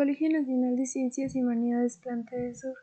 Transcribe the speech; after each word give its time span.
Colegio 0.00 0.30
Nacional 0.30 0.76
de 0.76 0.86
Ciencias 0.86 1.36
y 1.36 1.42
Humanidades 1.42 1.98
Planta 1.98 2.34
del 2.34 2.56
Sur. 2.56 2.74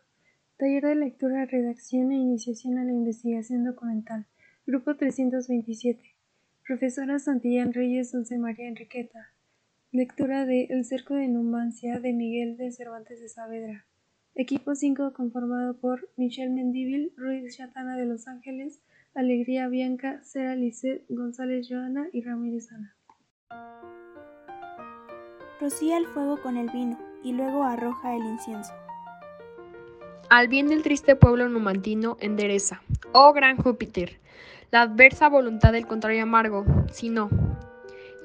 Taller 0.55 0.83
de 0.83 0.93
lectura, 0.93 1.47
redacción 1.47 2.11
e 2.11 2.15
iniciación 2.15 2.77
a 2.77 2.83
la 2.83 2.91
investigación 2.91 3.63
documental. 3.63 4.27
Grupo 4.67 4.95
327. 4.95 5.99
Profesora 6.67 7.17
Santillán 7.17 7.73
Reyes 7.73 8.11
Dulce 8.11 8.37
María 8.37 8.67
Enriqueta. 8.67 9.31
Lectura 9.91 10.45
de 10.45 10.65
El 10.65 10.85
cerco 10.85 11.15
de 11.15 11.27
Numancia 11.27 11.99
de 11.99 12.13
Miguel 12.13 12.55
de 12.55 12.71
Cervantes 12.71 13.19
de 13.19 13.29
Saavedra. 13.29 13.87
Equipo 14.35 14.75
5 14.75 15.13
conformado 15.13 15.75
por 15.79 16.07
Michelle 16.17 16.53
Mendívil, 16.53 17.13
Ruiz 17.17 17.57
Chatana 17.57 17.97
de 17.97 18.05
Los 18.05 18.27
Ángeles, 18.27 18.79
Alegría 19.15 19.67
Bianca, 19.69 20.23
Sera 20.23 20.55
Lisset, 20.55 21.03
González 21.09 21.67
Joana 21.67 22.09
y 22.13 22.21
Ramírez 22.21 22.71
Ana. 22.71 22.95
Rocía 25.59 25.97
el 25.97 26.05
fuego 26.05 26.39
con 26.43 26.55
el 26.55 26.69
vino 26.69 27.06
y 27.23 27.33
luego 27.33 27.63
arroja 27.63 28.15
el 28.15 28.23
incienso. 28.23 28.73
Al 30.29 30.47
bien 30.47 30.67
del 30.67 30.83
triste 30.83 31.15
pueblo 31.15 31.47
numantino 31.47 32.17
endereza, 32.19 32.81
oh 33.13 33.33
gran 33.33 33.57
Júpiter, 33.57 34.19
la 34.71 34.81
adversa 34.81 35.29
voluntad 35.29 35.71
del 35.71 35.87
contrario 35.87 36.23
amargo, 36.23 36.65
si 36.91 37.09
no. 37.09 37.29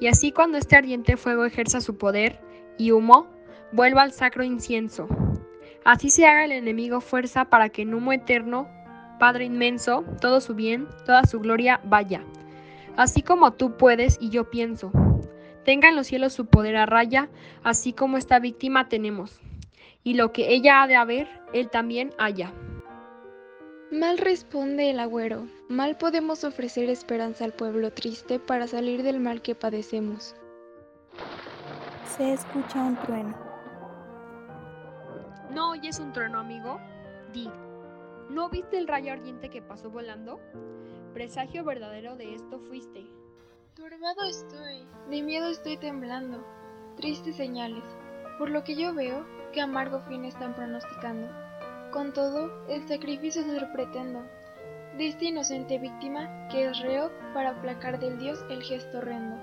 Y 0.00 0.08
así 0.08 0.32
cuando 0.32 0.58
este 0.58 0.76
ardiente 0.76 1.16
fuego 1.16 1.44
ejerza 1.44 1.80
su 1.80 1.96
poder 1.96 2.40
y 2.76 2.90
humo, 2.90 3.28
vuelva 3.70 4.02
al 4.02 4.12
sacro 4.12 4.42
incienso. 4.42 5.06
Así 5.84 6.10
se 6.10 6.26
haga 6.26 6.44
el 6.44 6.52
enemigo 6.52 7.00
fuerza 7.00 7.44
para 7.44 7.68
que 7.68 7.82
en 7.82 7.94
humo 7.94 8.12
eterno, 8.12 8.68
Padre 9.18 9.44
inmenso, 9.44 10.04
todo 10.20 10.40
su 10.40 10.54
bien, 10.54 10.88
toda 11.06 11.24
su 11.24 11.38
gloria 11.38 11.80
vaya. 11.84 12.24
Así 12.96 13.22
como 13.22 13.52
tú 13.52 13.76
puedes 13.76 14.18
y 14.20 14.30
yo 14.30 14.50
pienso, 14.50 14.90
Tenga 15.64 15.88
en 15.88 15.96
los 15.96 16.08
cielos 16.08 16.32
su 16.32 16.46
poder 16.46 16.76
a 16.76 16.86
raya, 16.86 17.28
así 17.62 17.92
como 17.92 18.16
esta 18.16 18.38
víctima 18.38 18.88
tenemos. 18.88 19.40
Y 20.02 20.14
lo 20.14 20.32
que 20.32 20.52
ella 20.52 20.82
ha 20.82 20.86
de 20.86 20.96
haber, 20.96 21.28
él 21.52 21.70
también 21.70 22.12
haya. 22.18 22.52
Mal 23.92 24.18
responde 24.18 24.90
el 24.90 24.98
agüero, 24.98 25.46
mal 25.68 25.98
podemos 25.98 26.44
ofrecer 26.44 26.88
esperanza 26.88 27.44
al 27.44 27.52
pueblo 27.52 27.92
triste 27.92 28.38
para 28.38 28.66
salir 28.66 29.02
del 29.02 29.20
mal 29.20 29.42
que 29.42 29.54
padecemos. 29.54 30.34
Se 32.16 32.32
escucha 32.32 32.82
un 32.82 32.96
trueno. 32.96 33.36
¿No 35.50 35.72
oyes 35.72 35.98
un 35.98 36.12
trueno, 36.12 36.40
amigo? 36.40 36.80
Di, 37.32 37.50
¿no 38.30 38.48
viste 38.48 38.78
el 38.78 38.88
rayo 38.88 39.12
ardiente 39.12 39.50
que 39.50 39.60
pasó 39.60 39.90
volando? 39.90 40.40
Presagio 41.12 41.62
verdadero 41.62 42.16
de 42.16 42.34
esto 42.34 42.58
fuiste. 42.60 43.06
Turbado 43.74 44.24
estoy, 44.28 44.86
de 45.08 45.22
miedo 45.22 45.48
estoy 45.48 45.78
temblando, 45.78 46.44
tristes 46.98 47.36
señales, 47.36 47.82
por 48.38 48.50
lo 48.50 48.64
que 48.64 48.76
yo 48.76 48.94
veo 48.94 49.26
que 49.54 49.62
amargo 49.62 50.02
fin 50.08 50.26
están 50.26 50.54
pronosticando. 50.54 51.26
Con 51.90 52.12
todo, 52.12 52.66
el 52.68 52.86
sacrificio 52.86 53.40
hacer 53.40 53.72
pretendo, 53.72 54.26
de 54.98 55.08
esta 55.08 55.24
inocente 55.24 55.78
víctima 55.78 56.48
que 56.48 56.66
es 56.66 56.78
reo 56.80 57.10
para 57.32 57.52
aplacar 57.52 57.98
del 57.98 58.18
dios 58.18 58.44
el 58.50 58.62
gesto 58.62 58.98
horrendo. 58.98 59.36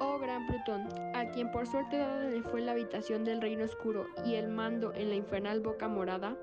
Oh 0.00 0.18
gran 0.18 0.46
Plutón, 0.46 0.88
a 1.14 1.30
quien 1.32 1.52
por 1.52 1.66
suerte 1.66 1.98
dada 1.98 2.24
le 2.24 2.42
fue 2.42 2.62
la 2.62 2.72
habitación 2.72 3.24
del 3.24 3.42
reino 3.42 3.64
oscuro 3.64 4.06
y 4.24 4.36
el 4.36 4.48
mando 4.48 4.94
en 4.94 5.10
la 5.10 5.16
infernal 5.16 5.60
boca 5.60 5.86
morada, 5.86 6.34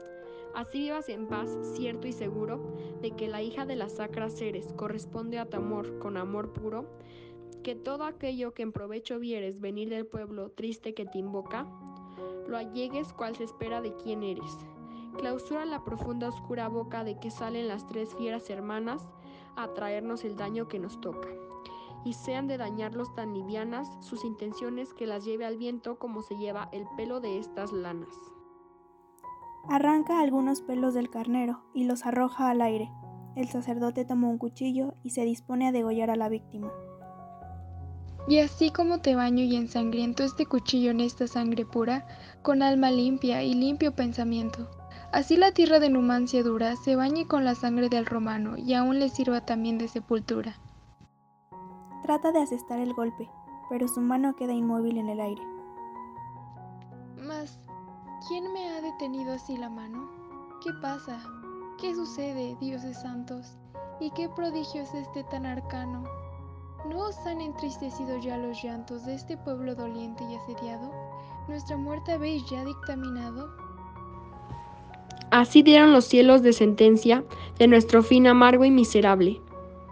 Así 0.55 0.79
vivas 0.79 1.09
en 1.09 1.27
paz, 1.27 1.49
cierto 1.75 2.07
y 2.07 2.13
seguro, 2.13 2.59
de 3.01 3.11
que 3.11 3.27
la 3.27 3.41
hija 3.41 3.65
de 3.65 3.75
las 3.75 3.93
sacras 3.93 4.33
seres 4.33 4.73
corresponde 4.73 5.39
a 5.39 5.45
tu 5.49 5.57
amor 5.57 5.99
con 5.99 6.17
amor 6.17 6.51
puro, 6.53 6.85
que 7.63 7.75
todo 7.75 8.03
aquello 8.03 8.53
que 8.53 8.63
en 8.63 8.71
provecho 8.71 9.19
vieres 9.19 9.59
venir 9.59 9.89
del 9.89 10.05
pueblo 10.05 10.51
triste 10.51 10.93
que 10.93 11.05
te 11.05 11.19
invoca, 11.19 11.67
lo 12.47 12.57
allegues 12.57 13.13
cual 13.13 13.35
se 13.35 13.43
espera 13.43 13.81
de 13.81 13.95
quien 13.95 14.23
eres. 14.23 14.57
Clausura 15.17 15.65
la 15.65 15.83
profunda 15.83 16.29
oscura 16.29 16.67
boca 16.67 17.03
de 17.03 17.19
que 17.19 17.29
salen 17.29 17.67
las 17.67 17.85
tres 17.87 18.15
fieras 18.15 18.49
hermanas 18.49 19.07
a 19.55 19.73
traernos 19.73 20.23
el 20.23 20.35
daño 20.35 20.67
que 20.67 20.79
nos 20.79 20.99
toca. 21.01 21.27
Y 22.05 22.13
sean 22.13 22.47
de 22.47 22.57
dañarlos 22.57 23.13
tan 23.13 23.33
livianas 23.33 23.89
sus 23.99 24.23
intenciones 24.23 24.93
que 24.93 25.05
las 25.05 25.25
lleve 25.25 25.45
al 25.45 25.57
viento 25.57 25.99
como 25.99 26.21
se 26.21 26.37
lleva 26.37 26.69
el 26.71 26.85
pelo 26.95 27.19
de 27.19 27.37
estas 27.37 27.73
lanas. 27.73 28.15
Arranca 29.67 30.19
algunos 30.19 30.61
pelos 30.61 30.93
del 30.93 31.09
carnero 31.09 31.61
y 31.73 31.83
los 31.83 32.05
arroja 32.05 32.49
al 32.49 32.61
aire. 32.61 32.89
El 33.35 33.47
sacerdote 33.47 34.05
toma 34.05 34.27
un 34.27 34.37
cuchillo 34.37 34.95
y 35.03 35.11
se 35.11 35.25
dispone 35.25 35.67
a 35.67 35.71
degollar 35.71 36.09
a 36.09 36.15
la 36.15 36.29
víctima. 36.29 36.71
Y 38.27 38.39
así 38.39 38.71
como 38.71 38.99
te 38.99 39.15
baño 39.15 39.43
y 39.43 39.55
ensangriento 39.55 40.23
este 40.23 40.45
cuchillo 40.45 40.91
en 40.91 40.99
esta 40.99 41.27
sangre 41.27 41.65
pura, 41.65 42.05
con 42.41 42.61
alma 42.61 42.91
limpia 42.91 43.43
y 43.43 43.53
limpio 43.53 43.95
pensamiento. 43.95 44.69
Así 45.11 45.37
la 45.37 45.51
tierra 45.51 45.79
de 45.79 45.89
Numancia 45.89 46.43
dura 46.43 46.75
se 46.75 46.95
bañe 46.95 47.27
con 47.27 47.43
la 47.43 47.55
sangre 47.55 47.89
del 47.89 48.05
romano 48.05 48.57
y 48.57 48.73
aún 48.73 48.99
le 48.99 49.09
sirva 49.09 49.45
también 49.45 49.77
de 49.77 49.87
sepultura. 49.87 50.55
Trata 52.03 52.31
de 52.31 52.41
asestar 52.41 52.79
el 52.79 52.93
golpe, 52.93 53.29
pero 53.69 53.87
su 53.87 54.01
mano 54.01 54.35
queda 54.35 54.53
inmóvil 54.53 54.97
en 54.97 55.09
el 55.09 55.19
aire. 55.19 55.41
Mas, 57.17 57.59
¿Quién 58.27 58.51
me 58.51 58.67
ha 58.69 58.78
detenido 58.99 59.31
así 59.31 59.55
la 59.55 59.69
mano? 59.69 60.09
¿Qué 60.61 60.71
pasa? 60.81 61.23
¿Qué 61.79 61.95
sucede, 61.95 62.57
dioses 62.59 62.99
santos? 63.01 63.55
¿Y 64.01 64.11
qué 64.11 64.27
prodigio 64.27 64.81
es 64.81 64.93
este 64.93 65.23
tan 65.23 65.45
arcano? 65.45 66.03
¿No 66.89 67.07
os 67.07 67.17
han 67.19 67.39
entristecido 67.39 68.19
ya 68.19 68.37
los 68.37 68.61
llantos 68.61 69.05
de 69.05 69.13
este 69.13 69.37
pueblo 69.37 69.73
doliente 69.73 70.25
y 70.25 70.35
asediado? 70.35 70.91
¿Nuestra 71.47 71.77
muerte 71.77 72.11
habéis 72.11 72.43
ya 72.49 72.65
dictaminado? 72.65 73.49
Así 75.31 75.61
dieron 75.63 75.93
los 75.93 76.03
cielos 76.03 76.41
de 76.41 76.51
sentencia 76.51 77.23
de 77.57 77.67
nuestro 77.67 78.03
fin 78.03 78.27
amargo 78.27 78.65
y 78.65 78.71
miserable. 78.71 79.39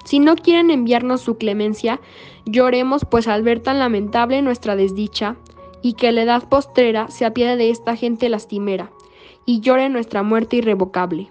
Si 0.04 0.20
no 0.20 0.36
quieren 0.36 0.70
enviarnos 0.70 1.22
su 1.22 1.38
clemencia, 1.38 2.02
lloremos, 2.46 3.06
pues 3.10 3.30
al 3.30 3.44
ver 3.44 3.62
tan 3.62 3.80
lamentable 3.80 4.42
nuestra 4.42 4.76
desdicha, 4.76 5.38
y 5.82 5.94
que 5.94 6.12
la 6.12 6.24
edad 6.24 6.50
postrera 6.50 7.08
se 7.08 7.24
apiade 7.24 7.56
de 7.56 7.70
esta 7.70 7.96
gente 7.96 8.28
lastimera, 8.28 8.92
y 9.50 9.62
llore 9.62 9.88
nuestra 9.88 10.24
muerte 10.24 10.58
irrevocable. 10.58 11.30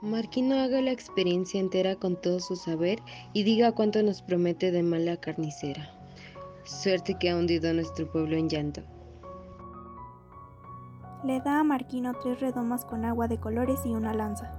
Marquino 0.00 0.54
haga 0.54 0.80
la 0.80 0.92
experiencia 0.92 1.58
entera 1.58 1.96
con 1.96 2.14
todo 2.14 2.38
su 2.38 2.54
saber 2.54 3.02
y 3.32 3.42
diga 3.42 3.72
cuánto 3.72 4.00
nos 4.04 4.22
promete 4.22 4.70
de 4.70 4.84
mala 4.84 5.16
carnicera. 5.16 5.90
Suerte 6.62 7.16
que 7.18 7.30
ha 7.30 7.36
hundido 7.36 7.70
a 7.70 7.72
nuestro 7.72 8.08
pueblo 8.08 8.36
en 8.36 8.48
llanto. 8.48 8.82
Le 11.24 11.40
da 11.40 11.58
a 11.58 11.64
Marquino 11.64 12.14
tres 12.22 12.38
redomas 12.38 12.84
con 12.84 13.04
agua 13.04 13.26
de 13.26 13.40
colores 13.40 13.80
y 13.84 13.88
una 13.88 14.14
lanza. 14.14 14.54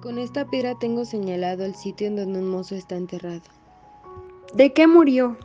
Con 0.00 0.18
esta 0.18 0.46
piedra 0.46 0.78
tengo 0.78 1.04
señalado 1.04 1.64
el 1.64 1.74
sitio 1.74 2.06
en 2.06 2.14
donde 2.14 2.38
un 2.38 2.48
mozo 2.48 2.76
está 2.76 2.94
enterrado. 2.94 3.42
¿De 4.54 4.72
qué 4.72 4.86
murió? 4.86 5.36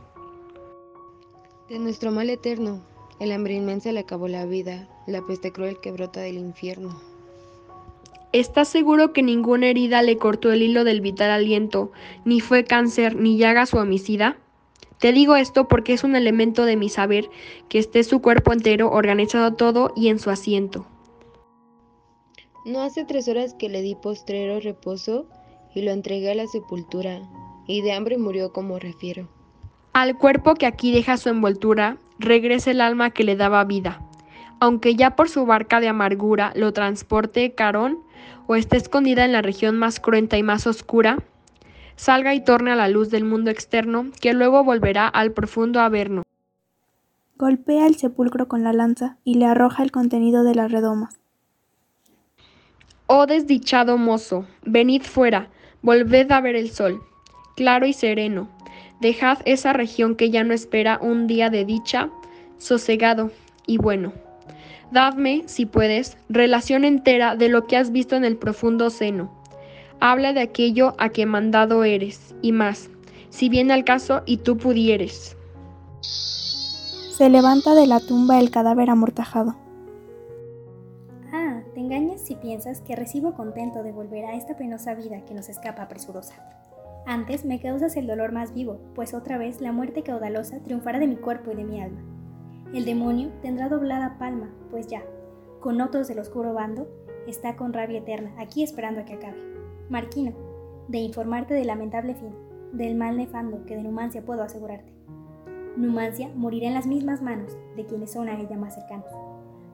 De 1.68 1.80
nuestro 1.80 2.12
mal 2.12 2.30
eterno, 2.30 2.82
el 3.20 3.32
hambre 3.32 3.54
inmensa 3.54 3.92
le 3.92 4.00
acabó 4.00 4.28
la 4.28 4.46
vida, 4.46 4.88
la 5.06 5.22
peste 5.22 5.52
cruel 5.52 5.80
que 5.80 5.92
brota 5.92 6.20
del 6.20 6.36
infierno. 6.36 7.00
¿Estás 8.32 8.68
seguro 8.68 9.12
que 9.12 9.22
ninguna 9.22 9.68
herida 9.68 10.02
le 10.02 10.18
cortó 10.18 10.52
el 10.52 10.62
hilo 10.62 10.84
del 10.84 11.00
vital 11.00 11.30
aliento, 11.30 11.90
ni 12.24 12.40
fue 12.40 12.64
cáncer, 12.64 13.16
ni 13.16 13.38
llaga 13.38 13.64
su 13.64 13.78
homicida? 13.78 14.36
Te 14.98 15.12
digo 15.12 15.36
esto 15.36 15.68
porque 15.68 15.92
es 15.92 16.04
un 16.04 16.16
elemento 16.16 16.64
de 16.64 16.76
mi 16.76 16.88
saber 16.88 17.30
que 17.68 17.78
esté 17.78 18.04
su 18.04 18.20
cuerpo 18.20 18.52
entero, 18.52 18.90
organizado 18.90 19.54
todo 19.54 19.92
y 19.94 20.08
en 20.08 20.18
su 20.18 20.30
asiento. 20.30 20.86
No 22.64 22.80
hace 22.82 23.04
tres 23.04 23.28
horas 23.28 23.54
que 23.54 23.68
le 23.68 23.80
di 23.80 23.94
postrero 23.94 24.58
reposo 24.60 25.26
y 25.74 25.82
lo 25.82 25.92
entregué 25.92 26.32
a 26.32 26.34
la 26.34 26.46
sepultura, 26.46 27.20
y 27.66 27.82
de 27.82 27.92
hambre 27.92 28.18
murió 28.18 28.52
como 28.52 28.78
refiero. 28.78 29.28
Al 29.92 30.18
cuerpo 30.18 30.54
que 30.54 30.66
aquí 30.66 30.92
deja 30.92 31.16
su 31.16 31.28
envoltura, 31.28 31.98
regresa 32.18 32.70
el 32.70 32.80
alma 32.80 33.10
que 33.10 33.24
le 33.24 33.36
daba 33.36 33.64
vida. 33.64 34.00
Aunque 34.60 34.94
ya 34.94 35.16
por 35.16 35.28
su 35.28 35.44
barca 35.46 35.80
de 35.80 35.88
amargura 35.88 36.52
lo 36.54 36.72
transporte 36.72 37.54
Carón, 37.54 37.98
o 38.46 38.56
esté 38.56 38.76
escondida 38.76 39.24
en 39.24 39.32
la 39.32 39.42
región 39.42 39.78
más 39.78 40.00
cruenta 40.00 40.38
y 40.38 40.42
más 40.42 40.66
oscura, 40.66 41.18
salga 41.96 42.34
y 42.34 42.44
torne 42.44 42.70
a 42.70 42.76
la 42.76 42.88
luz 42.88 43.10
del 43.10 43.24
mundo 43.24 43.50
externo, 43.50 44.06
que 44.20 44.32
luego 44.32 44.62
volverá 44.64 45.08
al 45.08 45.32
profundo 45.32 45.80
averno. 45.80 46.22
Golpea 47.36 47.86
el 47.86 47.96
sepulcro 47.96 48.48
con 48.48 48.62
la 48.62 48.72
lanza 48.72 49.18
y 49.24 49.34
le 49.34 49.46
arroja 49.46 49.82
el 49.82 49.90
contenido 49.90 50.42
de 50.44 50.54
la 50.54 50.68
redoma. 50.68 51.10
Oh 53.06 53.26
desdichado 53.26 53.98
mozo, 53.98 54.46
venid 54.64 55.02
fuera, 55.02 55.48
volved 55.82 56.30
a 56.32 56.40
ver 56.40 56.56
el 56.56 56.70
sol, 56.70 57.02
claro 57.54 57.86
y 57.86 57.92
sereno, 57.92 58.48
Dejad 59.00 59.38
esa 59.44 59.72
región 59.72 60.16
que 60.16 60.30
ya 60.30 60.42
no 60.42 60.54
espera 60.54 60.98
un 61.02 61.26
día 61.26 61.50
de 61.50 61.64
dicha, 61.64 62.08
sosegado 62.58 63.30
y 63.66 63.78
bueno. 63.78 64.12
Dadme, 64.90 65.42
si 65.46 65.66
puedes, 65.66 66.16
relación 66.28 66.84
entera 66.84 67.36
de 67.36 67.48
lo 67.48 67.66
que 67.66 67.76
has 67.76 67.90
visto 67.90 68.16
en 68.16 68.24
el 68.24 68.36
profundo 68.36 68.88
seno. 68.90 69.30
Habla 70.00 70.32
de 70.32 70.40
aquello 70.40 70.94
a 70.98 71.08
que 71.08 71.26
mandado 71.26 71.84
eres, 71.84 72.34
y 72.40 72.52
más, 72.52 72.88
si 73.30 73.48
viene 73.48 73.72
al 73.74 73.84
caso 73.84 74.22
y 74.26 74.38
tú 74.38 74.56
pudieres. 74.56 75.36
Se 76.00 77.28
levanta 77.28 77.74
de 77.74 77.86
la 77.86 78.00
tumba 78.00 78.38
el 78.38 78.50
cadáver 78.50 78.90
amortajado. 78.90 79.56
Ah, 81.32 81.62
te 81.74 81.80
engañas 81.80 82.20
si 82.20 82.36
piensas 82.36 82.80
que 82.80 82.94
recibo 82.94 83.34
contento 83.34 83.82
de 83.82 83.92
volver 83.92 84.26
a 84.26 84.36
esta 84.36 84.56
penosa 84.56 84.94
vida 84.94 85.24
que 85.24 85.34
nos 85.34 85.48
escapa 85.48 85.88
presurosa. 85.88 86.55
Antes 87.08 87.44
me 87.44 87.60
causas 87.60 87.96
el 87.96 88.08
dolor 88.08 88.32
más 88.32 88.52
vivo, 88.52 88.80
pues 88.96 89.14
otra 89.14 89.38
vez 89.38 89.60
la 89.60 89.70
muerte 89.70 90.02
caudalosa 90.02 90.58
triunfará 90.58 90.98
de 90.98 91.06
mi 91.06 91.14
cuerpo 91.14 91.52
y 91.52 91.54
de 91.54 91.62
mi 91.62 91.80
alma. 91.80 92.00
El 92.74 92.84
demonio 92.84 93.30
tendrá 93.42 93.68
doblada 93.68 94.18
palma, 94.18 94.50
pues 94.72 94.88
ya, 94.88 95.04
con 95.60 95.80
otros 95.80 96.08
del 96.08 96.18
oscuro 96.18 96.52
bando, 96.52 96.88
está 97.28 97.54
con 97.54 97.72
rabia 97.72 98.00
eterna, 98.00 98.32
aquí 98.38 98.64
esperando 98.64 99.00
a 99.00 99.04
que 99.04 99.14
acabe. 99.14 99.40
Marquino, 99.88 100.32
de 100.88 100.98
informarte 100.98 101.54
del 101.54 101.68
lamentable 101.68 102.16
fin, 102.16 102.34
del 102.72 102.96
mal 102.96 103.16
nefando 103.16 103.64
que 103.66 103.76
de 103.76 103.84
Numancia 103.84 104.24
puedo 104.24 104.42
asegurarte. 104.42 104.92
Numancia 105.76 106.28
morirá 106.34 106.66
en 106.66 106.74
las 106.74 106.88
mismas 106.88 107.22
manos 107.22 107.56
de 107.76 107.86
quienes 107.86 108.10
son 108.10 108.28
a 108.28 108.40
ella 108.40 108.56
más 108.56 108.74
cercanos. 108.74 109.12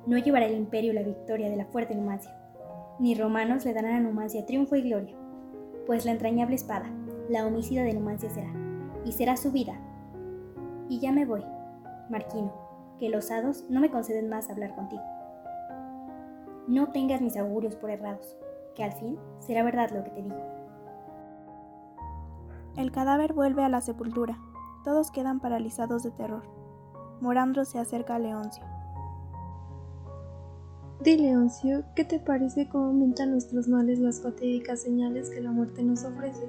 No 0.07 0.19
llevará 0.19 0.45
el 0.45 0.55
imperio 0.55 0.93
la 0.93 1.03
victoria 1.03 1.49
de 1.49 1.57
la 1.57 1.65
fuerte 1.65 1.95
Numancia, 1.95 2.37
ni 2.99 3.15
romanos 3.15 3.65
le 3.65 3.73
darán 3.73 3.95
a 3.95 4.01
Numancia 4.01 4.45
triunfo 4.45 4.77
y 4.77 4.83
gloria, 4.83 5.17
pues 5.87 6.05
la 6.05 6.13
entrañable 6.13 6.57
espada, 6.57 6.93
la 7.29 7.47
homicida 7.47 7.83
de 7.83 7.95
Numancia 7.95 8.31
será, 8.31 8.53
y 9.05 9.13
será 9.13 9.37
su 9.37 9.53
vida. 9.53 9.75
Y 10.89 11.01
ya 11.01 11.13
me 11.13 11.25
voy, 11.25 11.45
Marquino, 12.11 12.53
que 12.99 13.09
los 13.09 13.31
hados 13.31 13.65
no 13.71 13.81
me 13.81 13.91
conceden 13.91 14.29
más 14.29 14.51
hablar 14.51 14.75
contigo. 14.75 15.03
No 16.69 16.89
tengas 16.93 17.21
mis 17.21 17.37
augurios 17.37 17.77
por 17.77 17.91
errados, 17.91 18.37
que 18.75 18.85
al 18.85 18.93
fin 18.93 19.19
será 19.39 19.63
verdad 19.63 19.91
lo 19.91 20.05
que 20.05 20.11
te 20.11 20.23
digo. 20.23 20.37
El 22.77 22.91
cadáver 22.91 23.33
vuelve 23.33 23.65
a 23.65 23.69
la 23.69 23.81
sepultura. 23.81 24.39
Todos 24.85 25.11
quedan 25.11 25.41
paralizados 25.41 26.03
de 26.03 26.11
terror. 26.11 26.43
Morandro 27.21 27.65
se 27.65 27.79
acerca 27.79 28.15
a 28.15 28.19
Leoncio. 28.19 28.65
Di, 31.03 31.17
Leoncio, 31.17 31.85
¿qué 31.97 32.05
te 32.05 32.21
parece 32.21 32.69
cómo 32.69 32.87
aumentan 32.87 33.33
nuestros 33.33 33.69
males 33.69 33.99
las 33.99 34.23
fatídicas 34.23 34.83
señales 34.83 35.31
que 35.31 35.41
la 35.41 35.51
muerte 35.51 35.83
nos 35.83 36.05
ofrece? 36.05 36.49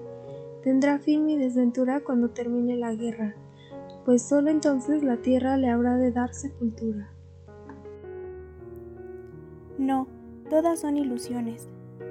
Tendrá 0.63 0.97
fin 0.97 1.25
mi 1.25 1.37
desventura 1.37 1.99
cuando 1.99 2.29
termine 2.29 2.77
la 2.77 2.95
guerra, 2.95 3.35
pues 4.05 4.21
solo 4.21 4.49
entonces 4.49 5.03
la 5.03 5.17
tierra 5.17 5.57
le 5.57 5.69
habrá 5.69 5.97
de 5.97 6.13
dar 6.13 6.33
sepultura. 6.33 7.11
No, 9.77 10.07
todas 10.49 10.79
son 10.79 10.95
ilusiones, 10.95 11.67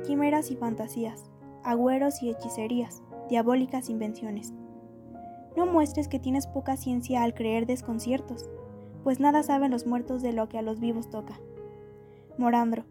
quimeras 0.06 0.50
y 0.50 0.56
fantasías, 0.56 1.31
agüeros 1.64 2.22
y 2.22 2.28
hechicerías, 2.28 3.02
diabólicas 3.31 3.88
invenciones. 3.88 4.52
No 5.56 5.64
muestres 5.64 6.08
que 6.08 6.19
tienes 6.19 6.46
poca 6.46 6.76
ciencia 6.76 7.22
al 7.22 7.32
creer 7.32 7.64
desconciertos, 7.64 8.50
pues 9.02 9.19
nada 9.19 9.43
saben 9.43 9.70
los 9.70 9.87
muertos 9.87 10.20
de 10.20 10.34
lo 10.34 10.50
que 10.50 10.58
a 10.58 10.62
los 10.62 10.78
vivos 10.78 11.08
toca. 11.08 11.40
Morandro, 12.37 12.84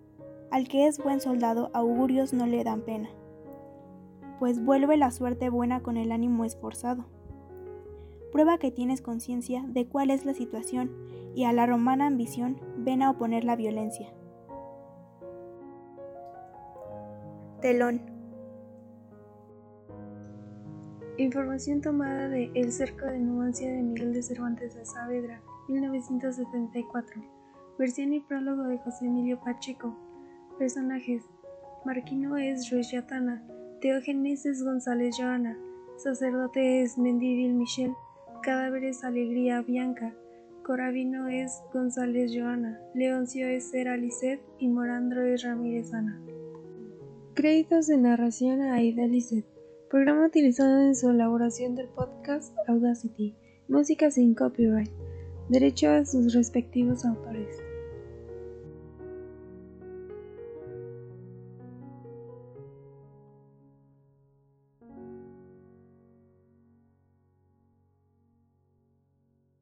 al 0.49 0.67
que 0.67 0.87
es 0.87 0.97
buen 0.97 1.21
soldado 1.21 1.69
augurios 1.75 2.33
no 2.33 2.47
le 2.47 2.63
dan 2.63 2.81
pena 2.81 3.09
pues 4.41 4.65
vuelve 4.65 4.97
la 4.97 5.11
suerte 5.11 5.51
buena 5.51 5.83
con 5.83 5.97
el 5.97 6.11
ánimo 6.11 6.45
esforzado. 6.45 7.05
Prueba 8.31 8.57
que 8.57 8.71
tienes 8.71 8.99
conciencia 8.99 9.63
de 9.67 9.85
cuál 9.85 10.09
es 10.09 10.25
la 10.25 10.33
situación 10.33 10.89
y 11.35 11.43
a 11.43 11.53
la 11.53 11.67
romana 11.67 12.07
ambición 12.07 12.59
ven 12.75 13.03
a 13.03 13.11
oponer 13.11 13.43
la 13.43 13.55
violencia. 13.55 14.11
Telón. 17.61 18.01
Información 21.19 21.81
tomada 21.81 22.27
de 22.27 22.49
El 22.55 22.71
cerco 22.71 23.05
de 23.05 23.19
Numancia 23.19 23.71
de 23.71 23.83
Miguel 23.83 24.11
de 24.11 24.23
Cervantes 24.23 24.73
de 24.73 24.87
Saavedra, 24.87 25.39
1974. 25.67 27.21
Versión 27.77 28.11
y 28.11 28.21
prólogo 28.21 28.63
de 28.63 28.79
José 28.79 29.05
Emilio 29.05 29.39
Pacheco. 29.39 29.95
Personajes. 30.57 31.29
Marquino 31.85 32.37
es 32.37 32.71
Yatana. 32.91 33.45
Teógenes 33.81 34.45
es 34.45 34.63
González 34.63 35.15
Joana, 35.17 35.57
sacerdote 35.97 36.83
es 36.83 36.99
Mendívil 36.99 37.55
Michel, 37.55 37.93
cadáver 38.43 38.83
es 38.83 39.03
Alegría 39.03 39.63
Bianca, 39.63 40.13
Corabino 40.63 41.27
es 41.27 41.63
González 41.73 42.31
Joana, 42.31 42.79
Leoncio 42.93 43.47
es 43.47 43.71
Sera 43.71 43.97
Lisset 43.97 44.39
y 44.59 44.67
Morandro 44.67 45.23
es 45.23 45.41
Ramírez 45.41 45.95
Ana. 45.95 46.21
Créditos 47.33 47.87
de 47.87 47.97
narración 47.97 48.61
a 48.61 48.75
Aida 48.75 49.07
Lisset. 49.07 49.45
Programa 49.89 50.27
utilizado 50.27 50.79
en 50.81 50.95
su 50.95 51.09
elaboración 51.09 51.73
del 51.73 51.87
podcast 51.87 52.55
Audacity. 52.67 53.33
Música 53.67 54.11
sin 54.11 54.35
copyright. 54.35 54.91
Derecho 55.49 55.89
a 55.89 56.05
sus 56.05 56.35
respectivos 56.35 57.03
autores. 57.03 57.57